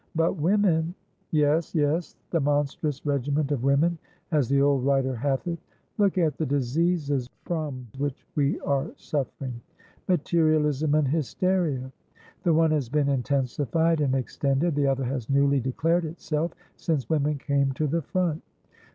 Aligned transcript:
But 0.15 0.37
women?" 0.37 0.95
"Yes, 1.29 1.75
yes, 1.75 2.15
the 2.31 2.39
'monstrous 2.39 3.05
regiment 3.05 3.51
of 3.51 3.63
women,' 3.63 3.99
as 4.31 4.49
the 4.49 4.59
old 4.59 4.83
writer 4.83 5.15
hath 5.15 5.47
it. 5.47 5.59
Look 5.99 6.17
at 6.17 6.37
the 6.37 6.45
diseases 6.47 7.29
from 7.45 7.87
which 7.99 8.25
we 8.33 8.59
are 8.61 8.87
sufferingmaterialism 8.97 10.97
and 10.97 11.07
hysteria. 11.07 11.91
The 12.41 12.53
one 12.55 12.71
has 12.71 12.89
been 12.89 13.09
intensified 13.09 14.01
and 14.01 14.15
extended, 14.15 14.73
the 14.73 14.87
other 14.87 15.05
has 15.05 15.29
newly 15.29 15.59
declared 15.59 16.05
itself, 16.05 16.51
since 16.75 17.07
women 17.07 17.37
came 17.37 17.71
to 17.73 17.85
the 17.85 18.01
front. 18.01 18.41